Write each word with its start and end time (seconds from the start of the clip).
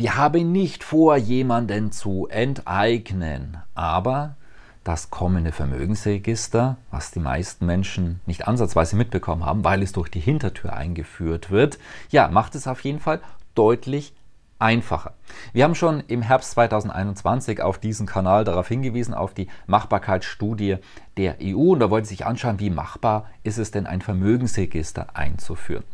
Wir 0.00 0.16
haben 0.16 0.50
nicht 0.50 0.82
vor, 0.82 1.18
jemanden 1.18 1.92
zu 1.92 2.26
enteignen, 2.30 3.58
aber 3.74 4.34
das 4.82 5.10
kommende 5.10 5.52
Vermögensregister, 5.52 6.78
was 6.90 7.10
die 7.10 7.20
meisten 7.20 7.66
Menschen 7.66 8.22
nicht 8.24 8.48
ansatzweise 8.48 8.96
mitbekommen 8.96 9.44
haben, 9.44 9.62
weil 9.62 9.82
es 9.82 9.92
durch 9.92 10.08
die 10.08 10.18
Hintertür 10.18 10.72
eingeführt 10.72 11.50
wird, 11.50 11.78
ja, 12.08 12.28
macht 12.28 12.54
es 12.54 12.66
auf 12.66 12.82
jeden 12.82 12.98
Fall 12.98 13.20
deutlich 13.54 14.14
einfacher. 14.60 15.14
Wir 15.52 15.64
haben 15.64 15.74
schon 15.74 16.02
im 16.06 16.22
Herbst 16.22 16.52
2021 16.52 17.62
auf 17.62 17.78
diesem 17.78 18.06
Kanal 18.06 18.44
darauf 18.44 18.68
hingewiesen, 18.68 19.14
auf 19.14 19.34
die 19.34 19.48
Machbarkeitsstudie 19.66 20.76
der 21.16 21.36
EU 21.42 21.72
und 21.72 21.80
da 21.80 21.90
wollte 21.90 22.08
sich 22.08 22.26
anschauen, 22.26 22.60
wie 22.60 22.70
machbar 22.70 23.28
ist 23.42 23.58
es 23.58 23.70
denn, 23.70 23.86
ein 23.86 24.02
Vermögensregister 24.02 25.08
einzuführen. 25.14 25.84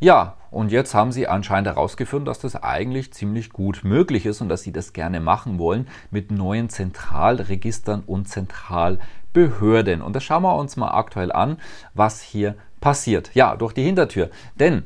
Ja, 0.00 0.36
und 0.50 0.72
jetzt 0.72 0.94
haben 0.94 1.12
sie 1.12 1.28
anscheinend 1.28 1.68
herausgefunden, 1.68 2.26
dass 2.26 2.40
das 2.40 2.56
eigentlich 2.56 3.12
ziemlich 3.12 3.50
gut 3.50 3.84
möglich 3.84 4.26
ist 4.26 4.40
und 4.40 4.48
dass 4.48 4.62
sie 4.62 4.72
das 4.72 4.92
gerne 4.92 5.20
machen 5.20 5.58
wollen 5.58 5.86
mit 6.10 6.30
neuen 6.30 6.68
Zentralregistern 6.68 8.02
und 8.04 8.28
Zentralbehörden. 8.28 10.02
Und 10.02 10.16
das 10.16 10.24
schauen 10.24 10.42
wir 10.42 10.56
uns 10.56 10.76
mal 10.76 10.90
aktuell 10.90 11.30
an, 11.30 11.58
was 11.94 12.20
hier 12.20 12.56
passiert. 12.80 13.30
Ja, 13.34 13.54
durch 13.54 13.72
die 13.72 13.84
Hintertür. 13.84 14.30
Denn 14.56 14.82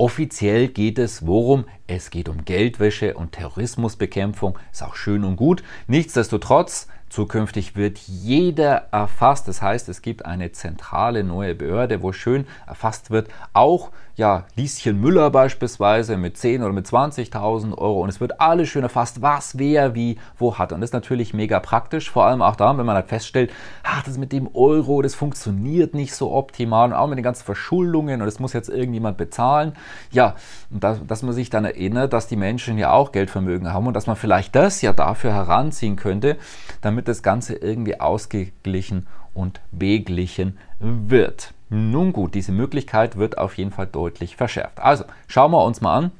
Offiziell 0.00 0.68
geht 0.68 0.98
es 0.98 1.26
worum? 1.26 1.66
Es 1.86 2.08
geht 2.08 2.30
um 2.30 2.46
Geldwäsche 2.46 3.12
und 3.12 3.32
Terrorismusbekämpfung. 3.32 4.58
Ist 4.72 4.82
auch 4.82 4.94
schön 4.94 5.24
und 5.24 5.36
gut. 5.36 5.62
Nichtsdestotrotz 5.88 6.88
Zukünftig 7.10 7.74
wird 7.74 7.98
jeder 7.98 8.86
erfasst. 8.92 9.48
Das 9.48 9.60
heißt, 9.60 9.88
es 9.88 10.00
gibt 10.00 10.24
eine 10.24 10.52
zentrale 10.52 11.24
neue 11.24 11.56
Behörde, 11.56 12.02
wo 12.02 12.12
schön 12.12 12.46
erfasst 12.68 13.10
wird. 13.10 13.28
Auch 13.52 13.90
ja, 14.20 14.44
Lieschen 14.54 15.00
Müller 15.00 15.30
beispielsweise 15.30 16.18
mit 16.18 16.36
10 16.36 16.62
oder 16.62 16.74
mit 16.74 16.84
20.000 16.84 17.78
Euro. 17.78 18.02
Und 18.02 18.10
es 18.10 18.20
wird 18.20 18.38
alles 18.38 18.68
schön 18.68 18.82
erfasst, 18.82 19.22
was 19.22 19.56
wer 19.56 19.94
wie 19.94 20.18
wo 20.36 20.58
hat. 20.58 20.74
Und 20.74 20.82
das 20.82 20.90
ist 20.90 20.92
natürlich 20.92 21.32
mega 21.32 21.58
praktisch. 21.58 22.10
Vor 22.10 22.26
allem 22.26 22.42
auch 22.42 22.54
da, 22.54 22.76
wenn 22.76 22.84
man 22.84 22.96
halt 22.96 23.08
feststellt, 23.08 23.50
ach, 23.82 24.02
das 24.02 24.18
mit 24.18 24.30
dem 24.32 24.50
Euro, 24.52 25.00
das 25.00 25.14
funktioniert 25.14 25.94
nicht 25.94 26.14
so 26.14 26.32
optimal. 26.32 26.90
Und 26.90 26.98
auch 26.98 27.06
mit 27.06 27.16
den 27.16 27.22
ganzen 27.22 27.46
Verschuldungen 27.46 28.20
und 28.20 28.26
das 28.26 28.40
muss 28.40 28.52
jetzt 28.52 28.68
irgendjemand 28.68 29.16
bezahlen. 29.16 29.72
Ja, 30.10 30.34
und 30.68 30.84
das, 30.84 31.00
dass 31.06 31.22
man 31.22 31.32
sich 31.32 31.48
dann 31.48 31.64
erinnert, 31.64 32.12
dass 32.12 32.26
die 32.26 32.36
Menschen 32.36 32.76
ja 32.76 32.92
auch 32.92 33.12
Geldvermögen 33.12 33.72
haben 33.72 33.86
und 33.86 33.94
dass 33.94 34.06
man 34.06 34.16
vielleicht 34.16 34.54
das 34.54 34.82
ja 34.82 34.92
dafür 34.92 35.32
heranziehen 35.32 35.96
könnte, 35.96 36.36
damit 36.82 37.08
das 37.08 37.22
Ganze 37.22 37.54
irgendwie 37.54 37.98
ausgeglichen 37.98 39.06
und 39.34 39.60
beglichen 39.70 40.58
wird. 40.78 41.52
Nun 41.68 42.12
gut, 42.12 42.34
diese 42.34 42.52
Möglichkeit 42.52 43.16
wird 43.16 43.38
auf 43.38 43.56
jeden 43.56 43.70
Fall 43.70 43.86
deutlich 43.86 44.36
verschärft. 44.36 44.80
Also 44.80 45.04
schauen 45.28 45.52
wir 45.52 45.64
uns 45.64 45.80
mal 45.80 45.96
an, 45.96 46.10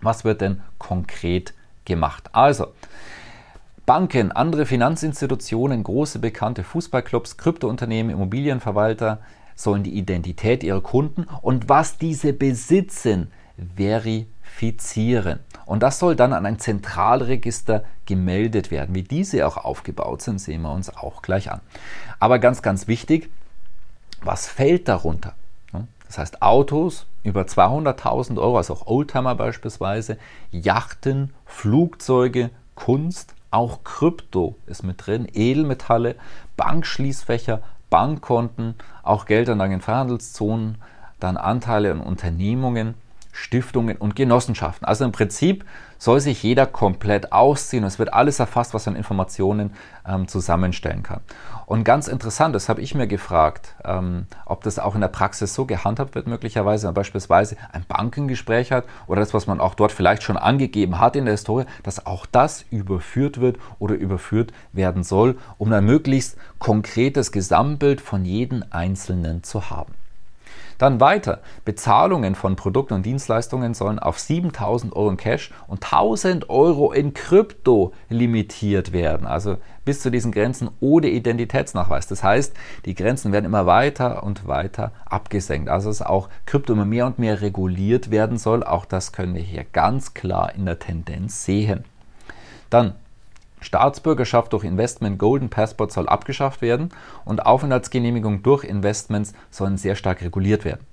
was 0.00 0.24
wird 0.24 0.40
denn 0.40 0.62
konkret 0.78 1.52
gemacht. 1.84 2.30
Also 2.32 2.68
Banken, 3.84 4.32
andere 4.32 4.66
Finanzinstitutionen, 4.66 5.82
große 5.82 6.18
bekannte 6.18 6.64
Fußballclubs, 6.64 7.36
Kryptounternehmen, 7.36 8.14
Immobilienverwalter 8.14 9.18
sollen 9.54 9.82
die 9.82 9.98
Identität 9.98 10.62
ihrer 10.62 10.80
Kunden 10.80 11.26
und 11.42 11.68
was 11.68 11.98
diese 11.98 12.32
besitzen 12.32 13.30
verifizieren. 13.76 14.39
Und 15.66 15.82
das 15.82 15.98
soll 15.98 16.16
dann 16.16 16.32
an 16.32 16.46
ein 16.46 16.58
Zentralregister 16.58 17.84
gemeldet 18.04 18.70
werden. 18.70 18.94
Wie 18.94 19.02
diese 19.02 19.46
auch 19.46 19.56
aufgebaut 19.56 20.22
sind, 20.22 20.40
sehen 20.40 20.62
wir 20.62 20.72
uns 20.72 20.94
auch 20.94 21.22
gleich 21.22 21.50
an. 21.50 21.60
Aber 22.18 22.38
ganz, 22.38 22.60
ganz 22.60 22.88
wichtig, 22.88 23.30
was 24.22 24.46
fällt 24.46 24.88
darunter? 24.88 25.34
Das 26.10 26.18
heißt 26.18 26.42
Autos 26.42 27.06
über 27.22 27.42
200.000 27.42 28.36
Euro, 28.40 28.56
also 28.56 28.74
auch 28.74 28.86
Oldtimer 28.88 29.36
beispielsweise, 29.36 30.18
Yachten, 30.50 31.32
Flugzeuge, 31.46 32.50
Kunst, 32.74 33.36
auch 33.52 33.84
Krypto 33.84 34.56
ist 34.66 34.82
mit 34.82 35.06
drin, 35.06 35.28
Edelmetalle, 35.32 36.16
Bankschließfächer, 36.56 37.62
Bankkonten, 37.90 38.74
auch 39.04 39.24
Geldanlagen 39.24 39.74
in 39.74 39.80
Freihandelszonen, 39.80 40.78
dann 41.20 41.36
Anteile 41.36 41.92
an 41.92 42.00
Unternehmungen, 42.00 42.94
Stiftungen 43.32 43.96
und 43.96 44.16
Genossenschaften. 44.16 44.86
Also 44.86 45.04
im 45.04 45.12
Prinzip 45.12 45.64
soll 45.98 46.20
sich 46.20 46.42
jeder 46.42 46.66
komplett 46.66 47.30
ausziehen 47.32 47.84
und 47.84 47.88
es 47.88 47.98
wird 47.98 48.12
alles 48.14 48.40
erfasst, 48.40 48.72
was 48.72 48.86
man 48.86 48.96
Informationen 48.96 49.72
ähm, 50.06 50.28
zusammenstellen 50.28 51.02
kann. 51.02 51.20
Und 51.66 51.84
ganz 51.84 52.08
interessant, 52.08 52.54
das 52.54 52.68
habe 52.68 52.80
ich 52.80 52.94
mir 52.94 53.06
gefragt, 53.06 53.74
ähm, 53.84 54.26
ob 54.46 54.64
das 54.64 54.78
auch 54.78 54.94
in 54.94 55.02
der 55.02 55.08
Praxis 55.08 55.54
so 55.54 55.66
gehandhabt 55.66 56.14
wird, 56.14 56.26
möglicherweise, 56.26 56.84
wenn 56.84 56.88
man 56.88 56.94
beispielsweise 56.94 57.56
ein 57.72 57.84
Bankengespräch 57.86 58.72
hat 58.72 58.84
oder 59.06 59.20
das, 59.20 59.34
was 59.34 59.46
man 59.46 59.60
auch 59.60 59.74
dort 59.74 59.92
vielleicht 59.92 60.22
schon 60.22 60.38
angegeben 60.38 60.98
hat 60.98 61.16
in 61.16 61.26
der 61.26 61.34
Historie, 61.34 61.66
dass 61.82 62.06
auch 62.06 62.26
das 62.26 62.64
überführt 62.70 63.40
wird 63.40 63.58
oder 63.78 63.94
überführt 63.94 64.52
werden 64.72 65.04
soll, 65.04 65.36
um 65.58 65.72
ein 65.72 65.84
möglichst 65.84 66.38
konkretes 66.58 67.30
Gesamtbild 67.30 68.00
von 68.00 68.24
jedem 68.24 68.64
Einzelnen 68.70 69.42
zu 69.42 69.70
haben. 69.70 69.99
Dann 70.80 70.98
weiter. 70.98 71.40
Bezahlungen 71.66 72.34
von 72.34 72.56
Produkten 72.56 72.94
und 72.94 73.04
Dienstleistungen 73.04 73.74
sollen 73.74 73.98
auf 73.98 74.18
7000 74.18 74.96
Euro 74.96 75.10
in 75.10 75.18
Cash 75.18 75.52
und 75.66 75.84
1000 75.84 76.48
Euro 76.48 76.92
in 76.92 77.12
Krypto 77.12 77.92
limitiert 78.08 78.90
werden. 78.90 79.26
Also 79.26 79.58
bis 79.84 80.00
zu 80.00 80.10
diesen 80.10 80.32
Grenzen 80.32 80.70
ohne 80.80 81.08
Identitätsnachweis. 81.08 82.06
Das 82.06 82.22
heißt, 82.22 82.56
die 82.86 82.94
Grenzen 82.94 83.30
werden 83.30 83.44
immer 83.44 83.66
weiter 83.66 84.22
und 84.22 84.48
weiter 84.48 84.92
abgesenkt. 85.04 85.68
Also 85.68 85.90
dass 85.90 86.00
auch 86.00 86.30
Krypto 86.46 86.72
immer 86.72 86.86
mehr 86.86 87.04
und 87.04 87.18
mehr 87.18 87.42
reguliert 87.42 88.10
werden 88.10 88.38
soll. 88.38 88.64
Auch 88.64 88.86
das 88.86 89.12
können 89.12 89.34
wir 89.34 89.42
hier 89.42 89.66
ganz 89.70 90.14
klar 90.14 90.54
in 90.54 90.64
der 90.64 90.78
Tendenz 90.78 91.44
sehen. 91.44 91.84
Dann 92.70 92.94
Staatsbürgerschaft 93.60 94.52
durch 94.52 94.64
Investment 94.64 95.18
Golden 95.18 95.50
Passport 95.50 95.92
soll 95.92 96.08
abgeschafft 96.08 96.62
werden 96.62 96.90
und 97.24 97.46
Aufenthaltsgenehmigung 97.46 98.42
durch 98.42 98.64
Investments 98.64 99.32
sollen 99.50 99.76
sehr 99.76 99.94
stark 99.94 100.22
reguliert 100.22 100.64
werden. 100.64 100.86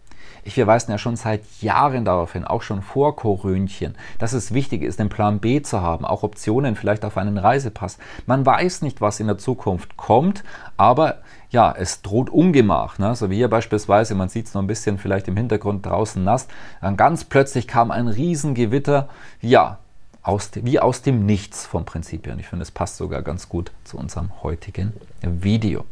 Ich 0.43 0.53
verweise 0.53 0.91
ja 0.91 0.97
schon 0.97 1.17
seit 1.17 1.43
Jahren 1.61 2.05
darauf 2.05 2.33
hin, 2.33 2.45
auch 2.45 2.61
schon 2.61 2.81
vor 2.81 3.15
Korönchen, 3.17 3.95
dass 4.17 4.31
es 4.31 4.53
wichtig 4.53 4.81
ist, 4.81 4.97
den 4.97 5.09
Plan 5.09 5.39
B 5.39 5.61
zu 5.61 5.81
haben, 5.81 6.05
auch 6.05 6.23
Optionen 6.23 6.75
vielleicht 6.75 7.03
auf 7.03 7.17
einen 7.17 7.37
Reisepass. 7.37 7.97
Man 8.25 8.45
weiß 8.45 8.81
nicht, 8.81 9.01
was 9.01 9.19
in 9.19 9.27
der 9.27 9.37
Zukunft 9.37 9.97
kommt, 9.97 10.45
aber 10.77 11.17
ja, 11.49 11.73
es 11.77 12.01
droht 12.01 12.29
Ungemach. 12.29 12.97
Ne? 12.97 13.15
So 13.15 13.29
wie 13.29 13.35
hier 13.35 13.49
beispielsweise, 13.49 14.15
man 14.15 14.29
sieht 14.29 14.47
es 14.47 14.53
noch 14.53 14.61
ein 14.61 14.67
bisschen 14.67 14.97
vielleicht 14.97 15.27
im 15.27 15.37
Hintergrund 15.37 15.85
draußen 15.85 16.23
nass. 16.23 16.47
Dann 16.81 16.97
ganz 16.97 17.23
plötzlich 17.23 17.67
kam 17.67 17.91
ein 17.91 18.07
Riesengewitter. 18.07 19.09
Ja, 19.41 19.79
aus, 20.27 20.51
wie 20.53 20.79
aus 20.79 21.01
dem 21.01 21.25
Nichts 21.25 21.65
vom 21.65 21.85
Prinzip 21.85 22.25
her. 22.25 22.33
Und 22.33 22.39
ich 22.39 22.47
finde, 22.47 22.63
es 22.63 22.71
passt 22.71 22.97
sogar 22.97 23.21
ganz 23.21 23.49
gut 23.49 23.71
zu 23.83 23.97
unserem 23.97 24.43
heutigen 24.43 24.93
Video. 25.21 25.85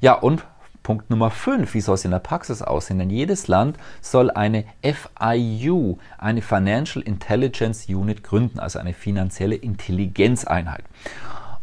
Ja, 0.00 0.12
und 0.14 0.44
Punkt 0.82 1.10
Nummer 1.10 1.30
5, 1.32 1.74
wie 1.74 1.80
soll 1.80 1.96
es 1.96 2.04
in 2.04 2.12
der 2.12 2.20
Praxis 2.20 2.62
aussehen? 2.62 3.00
Denn 3.00 3.10
jedes 3.10 3.48
Land 3.48 3.76
soll 4.00 4.30
eine 4.30 4.64
FIU, 4.82 5.96
eine 6.16 6.42
Financial 6.42 7.02
Intelligence 7.02 7.88
Unit 7.88 8.22
gründen, 8.22 8.60
also 8.60 8.78
eine 8.78 8.92
finanzielle 8.92 9.56
Intelligenzeinheit. 9.56 10.84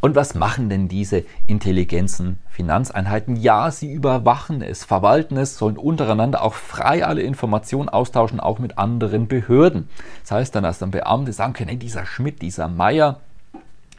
Und 0.04 0.16
was 0.16 0.36
machen 0.36 0.68
denn 0.68 0.90
diese 0.90 1.24
Intelligenzen, 1.48 2.38
Finanzeinheiten? 2.50 3.38
Ja, 3.38 3.72
sie 3.72 3.90
überwachen 3.90 4.62
es, 4.62 4.84
verwalten 4.84 5.38
es, 5.38 5.58
sollen 5.58 5.78
untereinander 5.78 6.42
auch 6.42 6.56
frei 6.56 7.06
alle 7.06 7.22
Informationen 7.22 7.88
austauschen, 7.88 8.42
auch 8.42 8.60
mit 8.60 8.78
anderen 8.78 9.30
Behörden. 9.30 9.88
Das 10.24 10.32
heißt 10.32 10.56
dann, 10.56 10.64
dass 10.64 10.80
dann 10.80 10.92
Beamte 10.92 11.32
sagen 11.32 11.54
können, 11.54 11.70
hey, 11.70 11.78
dieser 11.78 12.06
Schmidt, 12.06 12.42
dieser 12.42 12.68
Meier, 12.68 13.22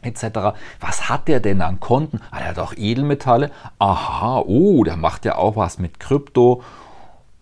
etc. 0.03 0.53
Was 0.79 1.09
hat 1.09 1.27
der 1.27 1.39
denn 1.39 1.63
an 1.63 1.79
Konten? 1.79 2.21
Ah, 2.29 2.37
er 2.37 2.49
hat 2.49 2.59
auch 2.59 2.75
Edelmetalle. 2.77 3.49
Aha, 3.79 4.43
oh, 4.45 4.83
der 4.83 4.97
macht 4.97 5.25
ja 5.25 5.37
auch 5.37 5.55
was 5.55 5.79
mit 5.79 5.99
Krypto 5.99 6.61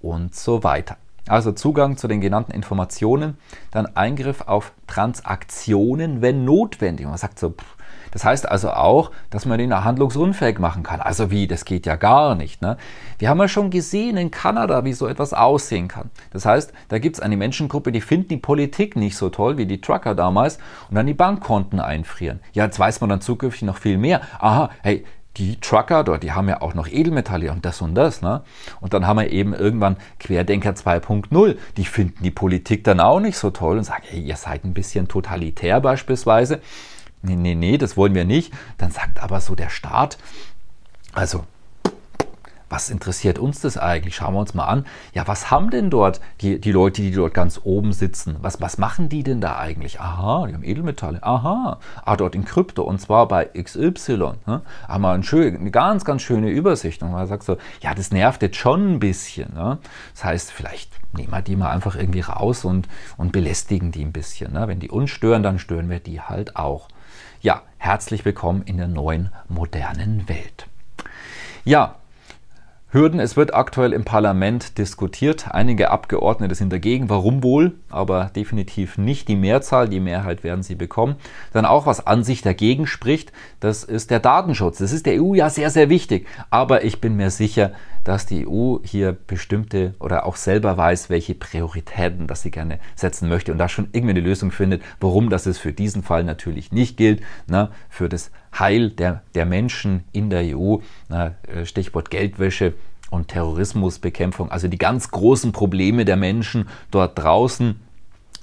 und 0.01 0.36
so 0.36 0.63
weiter. 0.63 0.95
Also 1.27 1.54
Zugang 1.54 1.95
zu 1.95 2.10
den 2.10 2.19
genannten 2.19 2.51
Informationen, 2.51 3.38
dann 3.71 3.88
Eingriff 3.95 4.42
auf 4.42 4.74
Transaktionen, 4.88 6.21
wenn 6.21 6.44
notwendig. 6.44 7.06
Man 7.06 7.18
sagt 7.18 7.39
so, 7.39 7.51
pff, 7.51 7.73
Das 8.13 8.24
heißt 8.24 8.48
also 8.48 8.69
auch, 8.71 9.12
dass 9.31 9.45
man 9.45 9.60
ihn 9.60 9.74
handlungsunfähig 9.74 10.60
machen 10.60 10.83
kann. 10.83 11.01
Also 11.01 11.31
wie, 11.31 11.48
das 11.48 11.65
geht 11.65 11.88
ja 11.88 11.95
gar 11.95 12.36
nicht. 12.36 12.62
Ne? 12.62 12.77
Wir 13.18 13.30
haben 13.30 13.39
ja 13.39 13.48
schon 13.48 13.71
gesehen 13.71 14.18
in 14.18 14.30
Kanada, 14.30 14.86
wie 14.86 14.94
so 14.94 15.07
etwas 15.07 15.33
aussehen 15.33 15.88
kann. 15.88 16.12
Das 16.31 16.45
heißt, 16.45 16.71
da 16.89 17.00
gibt 17.00 17.15
es 17.15 17.21
eine 17.21 17.38
Menschengruppe, 17.38 17.92
die 17.92 18.01
finden 18.01 18.30
die 18.30 18.38
Politik 18.38 18.95
nicht 18.95 19.18
so 19.18 19.30
toll 19.30 19.57
wie 19.57 19.65
die 19.65 19.81
Trucker 19.81 20.13
damals 20.13 20.60
und 20.89 20.95
dann 20.95 21.07
die 21.07 21.15
Bankkonten 21.15 21.80
einfrieren. 21.80 22.39
Ja, 22.54 22.65
jetzt 22.65 22.80
weiß 22.80 23.01
man 23.01 23.10
dann 23.10 23.21
zukünftig 23.21 23.63
noch 23.63 23.77
viel 23.77 23.98
mehr. 23.98 24.21
Aha, 24.39 24.69
hey, 24.83 25.04
die 25.38 25.60
Trucker 25.60 26.04
dort, 26.04 26.21
die 26.21 26.31
haben 26.31 26.48
ja 26.48 26.62
auch 26.62 26.75
noch 26.75 26.88
Edelmetalle 26.88 27.51
und 27.51 27.65
das 27.65 27.81
und 27.81 27.95
das. 27.95 28.21
Ne? 28.21 28.44
Und 28.81 28.94
dann 28.94 29.07
haben 29.07 29.18
wir 29.18 29.31
eben 29.31 29.54
irgendwann 29.54 29.98
Querdenker 30.19 30.71
2.0. 30.71 31.57
Die 31.77 31.86
finden 31.86 32.24
die 32.24 32.31
Politik 32.31 32.83
dann 32.83 33.00
auch 33.00 33.19
nicht 33.19 33.38
so 33.38 33.50
toll 33.50 33.80
und 33.80 33.83
sagen, 33.83 34.04
hey, 34.06 34.21
ihr 34.21 34.36
seid 34.36 34.63
ein 34.63 34.75
bisschen 34.75 35.07
totalitär 35.07 35.81
beispielsweise. 35.81 36.62
Nee, 37.24 37.38
nee, 37.38 37.56
nee, 37.56 37.78
das 37.78 37.96
wollen 37.98 38.14
wir 38.14 38.25
nicht. 38.25 38.54
Dann 38.78 38.92
sagt 38.92 39.24
aber 39.24 39.40
so 39.40 39.56
der 39.56 39.70
Staat, 39.70 40.18
also 41.14 41.46
was 42.74 42.90
interessiert 42.90 43.38
uns 43.38 43.62
das 43.62 43.78
eigentlich? 43.78 44.16
Schauen 44.16 44.34
wir 44.34 44.40
uns 44.40 44.56
mal 44.56 44.66
an. 44.66 44.88
Ja, 45.14 45.28
was 45.28 45.52
haben 45.52 45.70
denn 45.70 45.92
dort 45.92 46.20
die, 46.42 46.60
die 46.60 46.72
Leute, 46.72 47.04
die 47.04 47.12
dort 47.12 47.36
ganz 47.36 47.62
oben 47.64 47.94
sitzen? 47.94 48.38
Was, 48.42 48.62
was 48.62 48.80
machen 48.80 49.10
die 49.10 49.22
denn 49.22 49.42
da 49.42 49.60
eigentlich? 49.60 50.00
Aha, 50.00 50.48
die 50.48 50.56
haben 50.56 50.64
Edelmetalle. 50.64 51.22
Aha, 51.22 51.78
ah, 52.04 52.16
dort 52.18 52.34
in 52.34 52.46
Krypto 52.46 52.81
und 52.81 53.00
zwar 53.00 53.28
bei 53.28 53.46
XY. 53.46 54.34
Ne? 54.48 54.62
Haben 54.88 55.02
wir 55.04 55.12
ein 55.12 55.22
schön, 55.22 55.56
eine 55.56 55.70
ganz, 55.70 56.04
ganz 56.04 56.24
schöne 56.24 56.50
Übersicht. 56.50 57.04
Und 57.04 57.12
man 57.12 57.28
sagt 57.28 57.44
so, 57.44 57.58
ja, 57.81 57.94
das 57.94 58.10
nervt 58.10 58.42
jetzt 58.42 58.58
schon 58.58 58.94
ein 58.94 59.00
bisschen. 59.00 59.54
Ne? 59.54 59.78
Das 60.16 60.24
heißt, 60.24 60.52
vielleicht 60.52 60.90
nehmen 61.16 61.31
wir 61.31 61.44
die 61.44 61.56
mal 61.56 61.70
einfach 61.70 61.96
irgendwie 61.96 62.22
raus 62.22 62.66
und, 62.66 62.88
und 63.18 63.31
belästigen 63.31 63.92
die 63.92 64.04
ein 64.04 64.14
bisschen. 64.14 64.52
Ne? 64.52 64.68
Wenn 64.68 64.80
die 64.80 64.90
uns 64.90 65.12
stören, 65.12 65.44
dann 65.44 65.60
stören 65.60 65.92
wir 65.92 66.00
die 66.00 66.22
halt 66.22 66.56
auch. 66.56 66.90
Ja, 67.42 67.63
herzlich 67.77 68.25
willkommen 68.25 68.63
in 68.63 68.77
der 68.77 68.88
neuen 68.88 69.31
modernen 69.48 70.30
Welt. 70.30 70.68
Ja, 71.65 71.95
Hürden. 72.94 73.19
Es 73.19 73.36
wird 73.36 73.56
aktuell 73.56 73.92
im 73.92 74.06
Parlament 74.06 74.77
diskutiert. 74.77 75.48
Einige 75.50 75.89
Abgeordnete 75.89 76.54
sind 76.54 76.71
dagegen. 76.71 77.10
Warum 77.10 77.42
wohl? 77.42 77.74
Aber 77.89 78.25
definitiv 78.36 79.00
nicht 79.00 79.27
die 79.27 79.36
Mehrzahl. 79.36 79.89
Die 79.89 80.00
Mehrheit 80.00 80.44
werden 80.44 80.62
sie 80.62 80.75
bekommen. 80.75 81.15
Dann 81.54 81.65
auch, 81.65 81.88
was 81.88 82.06
an 82.06 82.24
sich 82.24 82.44
dagegen 82.44 82.86
spricht, 82.86 83.33
das 83.60 83.83
ist 83.83 84.12
der 84.12 84.19
Datenschutz. 84.19 84.77
Das 84.77 84.92
ist 84.92 85.07
der 85.07 85.24
EU 85.24 85.33
ja 85.33 85.50
sehr, 85.50 85.71
sehr 85.71 85.89
wichtig. 85.89 86.27
Aber 86.51 86.83
ich 86.83 87.01
bin 87.01 87.15
mir 87.15 87.31
sicher, 87.31 87.71
dass 88.04 88.26
die 88.26 88.48
EU 88.48 88.78
hier 88.84 89.14
bestimmte 89.14 89.94
oder 90.00 90.26
auch 90.26 90.36
selber 90.36 90.78
weiß, 90.78 91.10
welche 91.10 91.36
Prioritäten 91.36 92.28
das 92.28 92.42
sie 92.42 92.52
gerne 92.52 92.80
setzen 92.96 93.30
möchte 93.30 93.52
und 93.52 93.58
da 93.58 93.70
schon 93.70 93.90
irgendwie 93.92 94.12
eine 94.12 94.22
Lösung 94.22 94.52
findet, 94.52 94.82
warum 95.00 95.30
das 95.30 95.46
es 95.46 95.58
für 95.58 95.74
diesen 95.74 96.04
Fall 96.04 96.24
natürlich 96.24 96.72
nicht 96.72 96.98
gilt. 96.98 97.22
Na, 97.48 97.72
für 97.90 98.10
das 98.10 98.32
Heil 98.58 98.90
der, 98.90 99.24
der 99.36 99.46
Menschen 99.46 100.04
in 100.12 100.30
der 100.30 100.58
EU, 100.58 100.78
na, 101.10 101.36
äh, 101.48 101.66
Stichwort 101.66 102.10
Geldwäsche 102.10 102.74
und 103.10 103.30
Terrorismusbekämpfung, 103.30 104.52
also 104.52 104.68
die 104.68 104.78
ganz 104.78 105.12
großen 105.12 105.52
Probleme 105.52 106.06
der 106.06 106.18
Menschen 106.18 106.68
dort 106.92 107.18
draußen, 107.18 107.80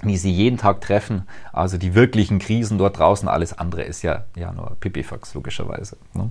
die 0.02 0.16
sie 0.16 0.32
jeden 0.32 0.56
Tag 0.56 0.80
treffen, 0.80 1.26
also 1.52 1.76
die 1.76 1.94
wirklichen 1.94 2.38
Krisen 2.38 2.78
dort 2.78 2.98
draußen, 2.98 3.28
alles 3.28 3.56
andere 3.58 3.82
ist 3.82 4.02
ja, 4.02 4.24
ja 4.36 4.52
nur 4.52 4.76
Pipifax 4.80 5.34
logischerweise. 5.34 5.96
Ne? 6.14 6.30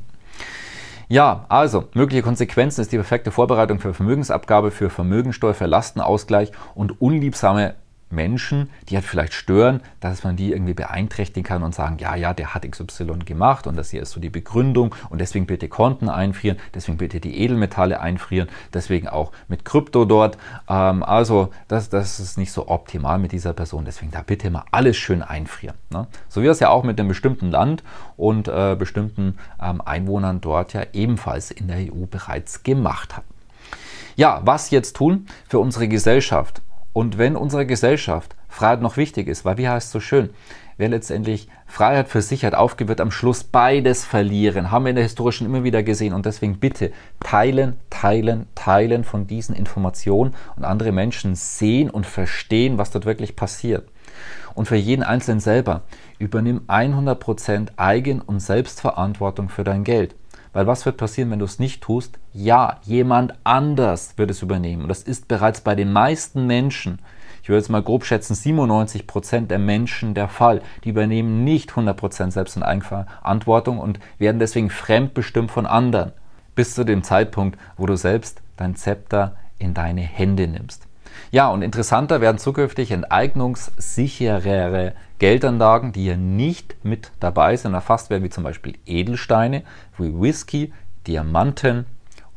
Ja, 1.11 1.45
also 1.49 1.85
mögliche 1.95 2.21
Konsequenzen 2.21 2.81
ist 2.81 2.91
die 2.91 2.97
perfekte 2.97 3.31
Vorbereitung 3.31 3.79
für 3.79 3.95
Vermögensabgabe, 3.95 4.69
für 4.69 4.91
Vermögensteuer, 4.91 5.55
für 5.55 5.65
Lastenausgleich 5.65 6.51
und 6.75 7.01
unliebsame 7.01 7.73
Menschen, 8.11 8.69
die 8.89 8.95
halt 8.95 9.05
vielleicht 9.05 9.33
stören, 9.33 9.81
dass 9.99 10.23
man 10.23 10.35
die 10.35 10.51
irgendwie 10.51 10.73
beeinträchtigen 10.73 11.43
kann 11.43 11.63
und 11.63 11.75
sagen, 11.75 11.97
ja, 11.99 12.15
ja, 12.15 12.33
der 12.33 12.53
hat 12.53 12.69
XY 12.69 13.19
gemacht 13.25 13.67
und 13.67 13.75
das 13.75 13.91
hier 13.91 14.01
ist 14.01 14.11
so 14.11 14.19
die 14.19 14.29
Begründung 14.29 14.95
und 15.09 15.19
deswegen 15.19 15.45
bitte 15.45 15.67
Konten 15.67 16.09
einfrieren, 16.09 16.57
deswegen 16.73 16.97
bitte 16.97 17.19
die 17.19 17.39
Edelmetalle 17.39 17.99
einfrieren, 17.99 18.49
deswegen 18.73 19.07
auch 19.07 19.31
mit 19.47 19.65
Krypto 19.65 20.05
dort. 20.05 20.37
Ähm, 20.67 21.03
also 21.03 21.49
das, 21.67 21.89
das 21.89 22.19
ist 22.19 22.37
nicht 22.37 22.51
so 22.51 22.67
optimal 22.67 23.19
mit 23.19 23.31
dieser 23.31 23.53
Person, 23.53 23.85
deswegen 23.85 24.11
da 24.11 24.21
bitte 24.21 24.49
mal 24.49 24.65
alles 24.71 24.97
schön 24.97 25.21
einfrieren. 25.21 25.75
Ne? 25.91 26.07
So 26.27 26.41
wie 26.41 26.47
das 26.47 26.59
ja 26.59 26.69
auch 26.69 26.83
mit 26.83 26.99
einem 26.99 27.09
bestimmten 27.09 27.51
Land 27.51 27.83
und 28.17 28.47
äh, 28.47 28.75
bestimmten 28.77 29.37
ähm, 29.61 29.81
Einwohnern 29.81 30.41
dort 30.41 30.73
ja 30.73 30.83
ebenfalls 30.93 31.51
in 31.51 31.67
der 31.67 31.77
EU 31.77 32.05
bereits 32.09 32.63
gemacht 32.63 33.15
hat. 33.15 33.23
Ja, 34.15 34.41
was 34.43 34.69
jetzt 34.69 34.97
tun 34.97 35.27
für 35.47 35.59
unsere 35.59 35.87
Gesellschaft? 35.87 36.61
Und 36.99 37.17
wenn 37.17 37.37
unsere 37.37 37.65
Gesellschaft 37.65 38.35
Freiheit 38.49 38.81
noch 38.81 38.97
wichtig 38.97 39.29
ist, 39.29 39.45
weil 39.45 39.57
wie 39.57 39.69
heißt 39.69 39.85
es 39.85 39.91
so 39.93 40.01
schön, 40.01 40.31
wer 40.75 40.89
letztendlich 40.89 41.47
Freiheit 41.65 42.09
für 42.09 42.21
Sicherheit 42.21 42.55
aufgibt, 42.55 42.99
am 42.99 43.09
Schluss 43.09 43.45
beides 43.45 44.03
verlieren, 44.03 44.69
haben 44.69 44.83
wir 44.83 44.89
in 44.89 44.97
der 44.97 45.05
historischen 45.05 45.45
immer 45.45 45.63
wieder 45.63 45.81
gesehen. 45.81 46.11
Und 46.11 46.25
deswegen 46.25 46.59
bitte 46.59 46.91
teilen, 47.21 47.77
teilen, 47.89 48.47
teilen 48.53 49.05
von 49.05 49.27
diesen 49.27 49.55
Informationen 49.55 50.35
und 50.57 50.65
andere 50.65 50.91
Menschen 50.91 51.35
sehen 51.35 51.89
und 51.89 52.05
verstehen, 52.05 52.77
was 52.77 52.91
dort 52.91 53.05
wirklich 53.05 53.37
passiert. 53.37 53.87
Und 54.53 54.67
für 54.67 54.75
jeden 54.75 55.03
Einzelnen 55.03 55.39
selber 55.39 55.83
übernimm 56.17 56.63
100% 56.67 57.69
Eigen- 57.77 58.19
und 58.19 58.41
Selbstverantwortung 58.41 59.47
für 59.47 59.63
dein 59.63 59.85
Geld. 59.85 60.15
Weil 60.53 60.67
was 60.67 60.85
wird 60.85 60.97
passieren, 60.97 61.29
wenn 61.31 61.39
du 61.39 61.45
es 61.45 61.59
nicht 61.59 61.81
tust? 61.81 62.19
Ja, 62.33 62.79
jemand 62.83 63.33
anders 63.43 64.17
wird 64.17 64.31
es 64.31 64.41
übernehmen. 64.41 64.83
Und 64.83 64.89
das 64.89 65.03
ist 65.03 65.27
bereits 65.27 65.61
bei 65.61 65.75
den 65.75 65.91
meisten 65.93 66.47
Menschen, 66.47 66.99
ich 67.41 67.49
würde 67.49 67.59
jetzt 67.59 67.69
mal 67.69 67.81
grob 67.81 68.05
schätzen, 68.05 68.35
97 68.35 69.07
Prozent 69.07 69.49
der 69.49 69.59
Menschen 69.59 70.13
der 70.13 70.27
Fall. 70.27 70.61
Die 70.83 70.89
übernehmen 70.89 71.43
nicht 71.43 71.71
100 71.71 71.95
Prozent 71.95 72.33
selbst 72.33 72.57
in 72.57 72.63
Eigenverantwortung 72.63 73.79
und 73.79 73.99
werden 74.17 74.39
deswegen 74.39 74.69
fremdbestimmt 74.69 75.49
von 75.49 75.65
anderen. 75.65 76.11
Bis 76.55 76.75
zu 76.75 76.83
dem 76.83 77.03
Zeitpunkt, 77.03 77.57
wo 77.77 77.85
du 77.85 77.95
selbst 77.95 78.41
dein 78.57 78.75
Zepter 78.75 79.35
in 79.57 79.73
deine 79.73 80.01
Hände 80.01 80.47
nimmst. 80.47 80.88
Ja, 81.31 81.49
und 81.49 81.61
interessanter 81.61 82.21
werden 82.21 82.39
zukünftig 82.39 82.89
enteignungssicherere 82.89 84.93
Geldanlagen, 85.19 85.91
die 85.91 86.03
hier 86.03 86.17
nicht 86.17 86.83
mit 86.83 87.11
dabei 87.19 87.55
sind, 87.55 87.75
erfasst 87.75 88.09
werden, 88.09 88.23
wie 88.23 88.31
zum 88.31 88.43
Beispiel 88.43 88.79
Edelsteine, 88.87 89.61
wie 89.97 90.19
Whisky, 90.19 90.73
Diamanten, 91.05 91.85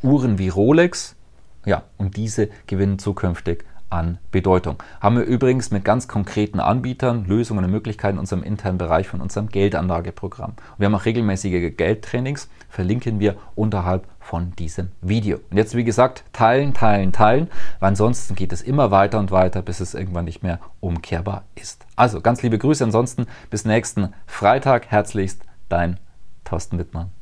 Uhren 0.03 0.39
wie 0.39 0.51
Rolex. 0.51 1.17
Ja, 1.65 1.85
und 1.97 2.19
diese 2.19 2.51
gewinnen 2.67 2.99
zukünftig 2.99 3.65
an 3.93 4.19
Bedeutung. 4.31 4.83
Haben 5.01 5.17
wir 5.17 5.25
übrigens 5.25 5.71
mit 5.71 5.85
ganz 5.85 6.09
konkreten 6.09 6.61
Anbietern 6.61 7.27
Lösungen 7.27 7.65
und 7.65 7.71
Möglichkeiten 7.71 8.17
in 8.17 8.21
unserem 8.21 8.43
internen 8.43 8.79
Bereich 8.79 9.07
von 9.07 9.21
unserem 9.21 9.49
Geldanlageprogramm. 9.49 10.55
wir 10.79 10.87
haben 10.87 10.95
auch 10.95 11.05
regelmäßige 11.05 11.77
Geldtrainings, 11.77 12.49
verlinken 12.69 13.21
wir 13.21 13.37
unterhalb 13.55 14.07
von 14.19 14.57
diesem 14.57 14.89
Video. 15.03 15.41
Und 15.51 15.59
jetzt, 15.59 15.77
wie 15.77 15.85
gesagt, 15.85 16.25
teilen, 16.33 16.73
teilen, 16.73 17.13
teilen, 17.13 17.49
weil 17.81 17.89
ansonsten 17.89 18.35
geht 18.35 18.53
es 18.53 18.63
immer 18.63 18.91
weiter 18.91 19.19
und 19.19 19.31
weiter, 19.31 19.61
bis 19.63 19.81
es 19.81 19.95
irgendwann 19.95 20.25
nicht 20.25 20.43
mehr 20.43 20.59
umkehrbar 20.81 21.45
ist. 21.55 21.85
Also 21.95 22.21
ganz 22.21 22.43
liebe 22.43 22.59
Grüße, 22.59 22.83
ansonsten 22.83 23.27
bis 23.51 23.65
nächsten 23.65 24.15
Freitag. 24.27 24.87
Herzlichst, 24.87 25.43
dein 25.69 25.99
Thorsten 26.45 26.79
Wittmann. 26.79 27.22